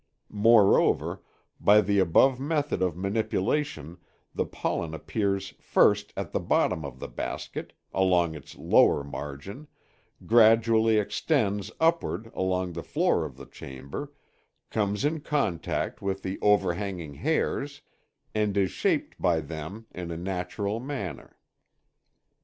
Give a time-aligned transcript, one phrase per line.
[0.33, 1.21] Moreover,
[1.59, 3.99] by the above method of manipulation
[4.33, 9.67] the pollen appears first at the bottom of the basket, along its lower margin,
[10.25, 14.11] gradually extends upward along the floor of the chamber,
[14.71, 17.83] comes in contact with the overhanging hairs,
[18.33, 21.37] and is shaped by them in a natural manner.